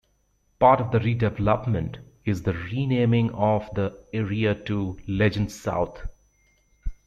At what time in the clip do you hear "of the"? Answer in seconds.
0.81-0.97, 3.33-4.03